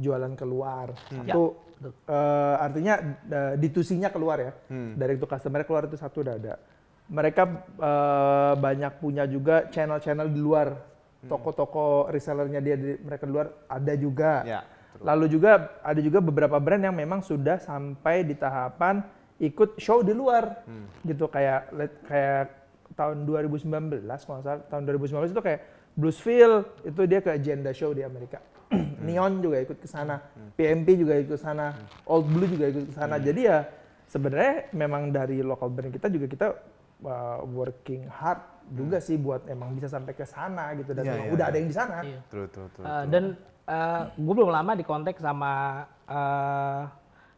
[0.00, 0.96] jualan keluar.
[1.12, 1.60] Satu
[2.08, 2.94] eh, artinya
[3.28, 4.52] eh, ditusinya keluar ya.
[4.96, 6.54] Dari itu customer keluar itu satu udah ada.
[7.12, 7.42] Mereka
[7.76, 10.72] eh, banyak punya juga channel-channel di luar.
[11.22, 14.42] Toko-toko resellernya dia di mereka di luar ada juga.
[14.42, 15.06] Ya, true.
[15.06, 19.04] Lalu juga ada juga beberapa brand yang memang sudah sampai di tahapan
[19.38, 20.66] ikut show di luar,
[21.02, 21.70] gitu kayak
[22.06, 22.61] kayak
[22.94, 23.68] tahun 2019
[24.06, 25.60] kalau nggak salah tahun 2019 itu kayak
[25.92, 28.40] Bluesville itu dia ke agenda show di Amerika.
[29.04, 30.16] Neon juga ikut ke sana,
[30.56, 31.76] PMP juga ikut ke sana,
[32.08, 33.20] Old Blue juga ikut ke sana.
[33.20, 33.68] Jadi ya
[34.08, 36.46] sebenarnya memang dari local brand kita juga kita
[37.04, 38.40] uh, working hard
[38.72, 40.96] juga sih buat emang bisa sampai ke sana gitu.
[40.96, 41.52] Dan emang iya, udah iya.
[41.52, 41.98] ada yang di sana.
[42.32, 42.84] True, true, true.
[42.88, 43.24] Uh, dan
[44.16, 46.88] gue belum lama di kontak sama uh,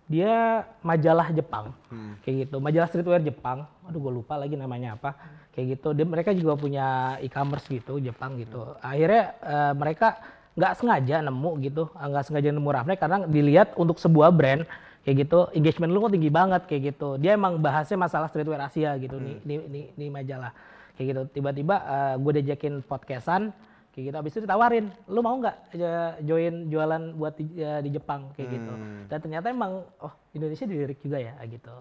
[0.07, 1.75] dia majalah Jepang.
[2.23, 2.57] Kayak gitu.
[2.63, 3.67] Majalah streetwear Jepang.
[3.91, 5.95] Aduh gue lupa lagi namanya apa kayak gitu.
[5.95, 8.75] Dia mereka juga punya e-commerce gitu Jepang gitu.
[8.83, 10.19] Akhirnya uh, mereka
[10.55, 14.63] nggak sengaja nemu gitu uh, nggak sengaja nemu Rafnek karena dilihat untuk sebuah brand
[15.03, 17.17] kayak gitu engagement lu kok tinggi banget kayak gitu.
[17.23, 20.51] Dia emang bahasnya masalah streetwear Asia gitu nih di, di, di majalah
[20.99, 21.21] kayak gitu.
[21.39, 21.77] Tiba-tiba
[22.19, 23.55] gue diajakin podcastan
[23.95, 27.95] kayak gitu abis itu ditawarin lu mau nggak aja join jualan buat di, ya, di
[27.95, 28.73] Jepang kayak gitu
[29.07, 31.77] dan ternyata emang oh Indonesia dilirik juga ya gitu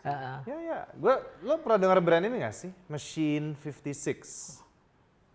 [0.00, 0.36] Heeh.
[0.48, 2.72] Ya ya, gue lo pernah dengar brand ini gak sih?
[2.88, 4.64] Machine 56.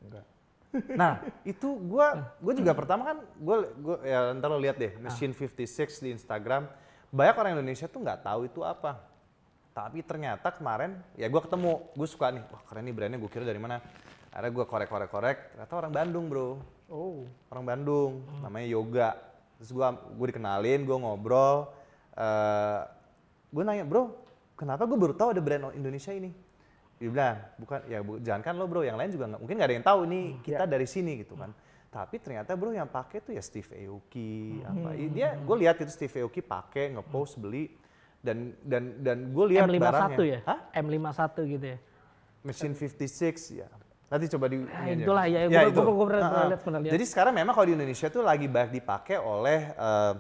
[0.01, 0.25] Enggak.
[0.97, 2.07] Nah itu gue
[2.41, 6.65] gue juga pertama kan gue gue ya ntar lo lihat deh Machine 56 di Instagram
[7.09, 8.97] banyak orang Indonesia tuh nggak tahu itu apa.
[9.73, 13.45] Tapi ternyata kemarin ya gue ketemu gue suka nih wah keren nih brandnya gue kira
[13.45, 13.77] dari mana.
[14.29, 16.49] Akhirnya gue korek korek korek ternyata orang Bandung bro.
[16.89, 17.21] Oh.
[17.53, 19.09] orang Bandung namanya Yoga.
[19.57, 21.69] Terus gua gue dikenalin gue ngobrol
[22.19, 22.81] eh
[23.49, 24.13] gue nanya bro
[24.53, 26.31] kenapa gue baru tahu ada brand Indonesia ini?
[26.99, 29.69] Dia bilang bukan ya bu, jangan kan lo bro yang lain juga nggak mungkin nggak
[29.71, 31.51] ada yang tahu nih kita dari sini gitu kan.
[31.89, 36.13] Tapi ternyata bro yang pakai tuh ya Steve Aoki apa dia gue lihat itu Steve
[36.21, 37.71] Aoki pakai ngepost beli
[38.19, 40.17] dan dan dan gue lihat M51 barangnya.
[40.27, 40.39] ya?
[40.43, 40.59] Hah?
[40.75, 41.77] M51 gitu ya?
[42.43, 43.67] Machine 56 ya.
[44.09, 44.93] Nanti coba di Ya, aja.
[44.97, 45.53] itulah, ya, itu.
[45.71, 46.49] gua- gua pernah- Ah, pernah ah.
[46.49, 46.93] lihat, pernah lihat.
[46.93, 50.13] Jadi sekarang memang kalau di Indonesia tuh lagi banyak dipakai oleh eh,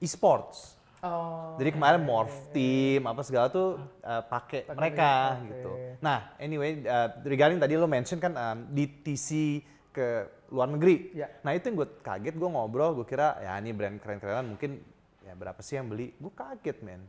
[0.00, 0.72] e-sports.
[1.00, 1.52] Oh.
[1.54, 5.12] Jadi kemarin Morph Team apa segala tuh eh, pakai mereka
[5.44, 5.70] gitu.
[6.00, 9.60] Nah, anyway eh, regarding tadi lo mention kan em, di TC
[9.92, 10.08] ke
[10.48, 11.12] luar negeri.
[11.12, 11.28] Ya.
[11.40, 14.80] Nah, itu yang gue kaget, gue ngobrol, gue kira ya ini brand keren-kerenan mungkin
[15.20, 16.16] ya berapa sih yang beli?
[16.16, 17.04] Gue kaget, men.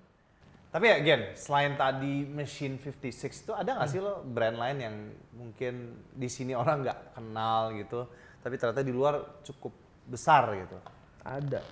[0.75, 4.95] Tapi ya again, selain tadi Machine 56 itu ada nggak sih lo brand lain yang
[5.31, 8.11] mungkin di sini orang nggak kenal gitu,
[8.43, 9.71] tapi ternyata di luar cukup
[10.03, 10.75] besar gitu.
[11.23, 11.63] Ada.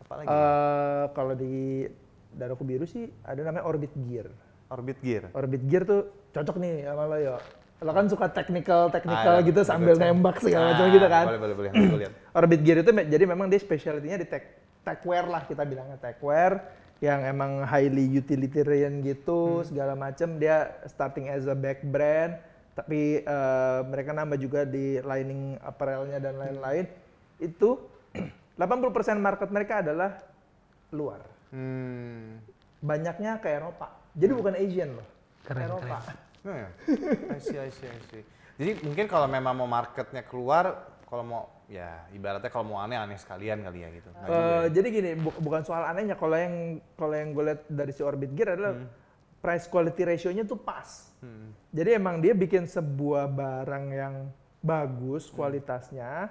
[0.00, 1.84] Apalagi Eh kalau di
[2.32, 4.32] Daroku Biru sih ada namanya Orbit Gear.
[4.72, 5.28] Orbit Gear.
[5.36, 7.36] Orbit Gear tuh cocok nih sama lo yo.
[7.84, 10.16] Lo kan suka technical technical Ah, gitu iya, sambil betul.
[10.16, 11.24] nembak segala macam Ah, gitu kan.
[11.28, 11.70] Boleh boleh boleh.
[12.08, 12.12] Lihat.
[12.40, 14.48] Orbit Gear itu jadi memang dia specialty-nya di tech
[14.80, 21.48] techwear lah kita bilangnya techwear yang emang highly utilitarian gitu segala macam dia starting as
[21.48, 22.36] a back brand
[22.80, 26.88] tapi eh, mereka nambah juga di lining apparelnya dan lain-lain.
[27.36, 27.76] Itu
[28.56, 30.16] 80% market mereka adalah
[30.94, 31.22] luar.
[31.50, 32.38] Hmm.
[32.80, 33.92] banyaknya ke Eropa.
[34.16, 35.08] Jadi bukan Asian loh.
[35.44, 35.98] Keren, Eropa.
[36.46, 36.68] Nah, ya.
[37.36, 38.24] I see, I see, I see.
[38.56, 43.18] Jadi mungkin kalau memang mau marketnya keluar, kalau mau ya ibaratnya kalau mau aneh aneh
[43.18, 44.08] sekalian kali ya gitu.
[44.14, 44.70] Nggak ya.
[44.70, 46.14] jadi gini, bu- bukan soal anehnya.
[46.14, 46.54] Kalau yang
[46.94, 48.86] kalau yang gue lihat dari si Orbit Gear adalah Hmm.
[49.40, 51.10] price quality ratio-nya tuh pas.
[51.70, 54.14] Jadi emang dia bikin sebuah barang yang
[54.60, 55.34] bagus Hmm.
[55.36, 56.30] kualitasnya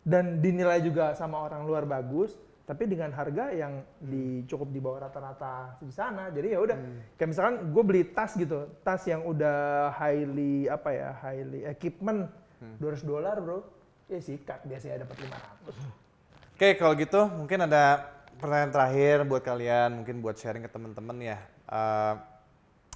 [0.00, 5.04] dan dinilai juga sama orang luar bagus, tapi dengan harga yang di cukup di bawah
[5.04, 6.30] rata-rata di sana.
[6.30, 6.76] Jadi ya udah,
[7.14, 12.30] kayak misalkan gue beli tas gitu, tas yang udah highly apa ya, highly equipment
[12.78, 13.64] 200 dolar bro,
[14.10, 16.58] ya sikat biasanya dapat 500.
[16.58, 21.38] Oke, kalau gitu mungkin ada pertanyaan terakhir buat kalian, mungkin buat sharing ke teman-teman ya.
[21.70, 22.14] Eh,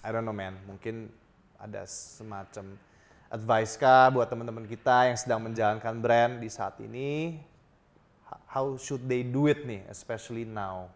[0.04, 1.08] I don't know man, mungkin
[1.56, 2.76] ada semacam
[3.32, 7.40] advice kah buat teman-teman kita yang sedang menjalankan brand di saat ini?
[8.54, 10.86] how should they do it nih, especially now?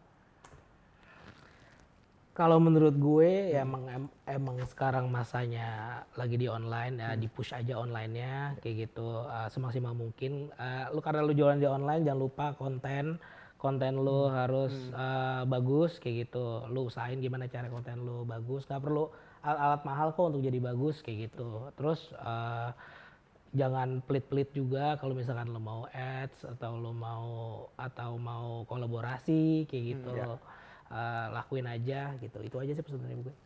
[2.38, 7.50] Kalau menurut gue ya emang em- emang sekarang masanya lagi di online ya di push
[7.50, 10.46] aja onlinenya kayak gitu uh, semaksimal mungkin.
[10.54, 13.18] Uh, lu karena lu jualan di online jangan lupa konten
[13.58, 16.62] konten lu harus uh, bagus kayak gitu.
[16.70, 18.70] Lu usahain gimana cara konten lu bagus.
[18.70, 19.10] Gak perlu
[19.42, 21.74] alat-alat mahal kok untuk jadi bagus kayak gitu.
[21.74, 22.70] Terus uh,
[23.50, 27.26] jangan pelit-pelit juga kalau misalkan lo mau ads atau lo mau
[27.74, 30.38] atau mau kolaborasi kayak gitu
[30.88, 33.36] Eh, lakuin aja gitu itu aja sih pesan dari gue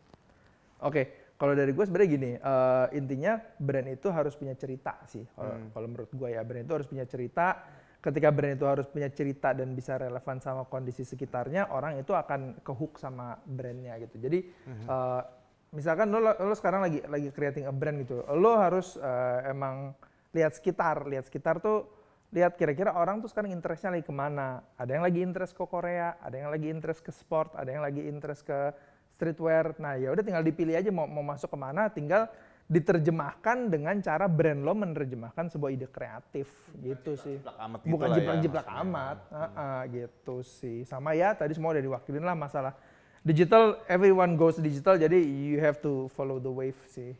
[0.83, 5.22] Oke, kalau dari gue sebenarnya gini, eh, intinya brand itu harus punya cerita sih.
[5.31, 7.62] Kalau kalau menurut gue ya, brand itu harus punya cerita.
[8.02, 12.62] Ketika brand itu harus punya cerita dan bisa relevan sama kondisi sekitarnya, orang itu akan
[12.66, 14.18] kehook sama brandnya gitu.
[14.22, 15.22] Jadi eh,
[15.70, 19.94] misalkan lo, lo sekarang lagi lagi creating a brand gitu, lo harus eh, emang
[20.35, 21.87] lihat sekitar, lihat sekitar tuh
[22.33, 24.64] lihat kira-kira orang tuh sekarang interestnya lagi ke mana.
[24.81, 28.01] Ada yang lagi interest ke Korea, ada yang lagi interest ke sport, ada yang lagi
[28.09, 28.73] interest ke
[29.14, 29.77] streetwear.
[29.77, 32.33] Nah ya udah tinggal dipilih aja mau mau masuk ke mana, tinggal
[32.73, 36.49] diterjemahkan dengan cara brand lo menerjemahkan sebuah ide kreatif
[36.81, 37.37] gitu sih.
[37.37, 38.88] jiplak amat gitu Bukan lah ya, jiplak-jiplak maksudnya.
[38.88, 40.79] amat, Heeh, gitu sih.
[40.88, 42.73] Sama ya tadi semua udah diwakilin lah masalah
[43.21, 43.77] digital.
[43.92, 47.12] Everyone goes digital, jadi you have to follow the wave sih.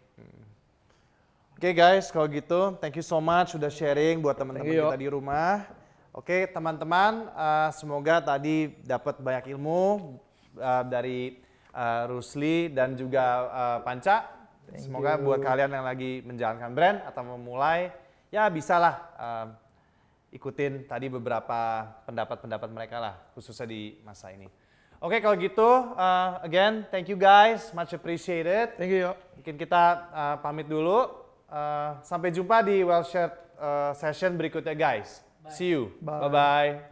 [1.63, 4.99] Oke guys, kalau gitu thank you so much sudah sharing buat teman-teman Thank you, kita
[4.99, 5.63] di rumah.
[6.11, 10.19] Oke teman-teman, eh, semoga tadi dapat banyak ilmu
[10.59, 11.39] eh, dari
[11.71, 14.27] eh, Rusli dan juga eh, Panca.
[14.75, 17.95] semoga buat kalian yang lagi menjalankan brand atau memulai,
[18.35, 19.47] ya bisalah eh,
[20.35, 24.51] ikutin tadi beberapa pendapat-pendapat mereka lah, khususnya di masa ini.
[24.99, 28.75] Oke kalau gitu, eh, again thank you guys, much appreciated.
[28.75, 29.15] Thank you, yo.
[29.39, 31.22] Mungkin kita uh, pamit dulu.
[31.53, 35.21] Uh, sampai jumpa di Well Shared uh, session berikutnya guys.
[35.53, 35.93] See you.
[36.01, 36.25] Bye.
[36.25, 36.92] Bye-bye.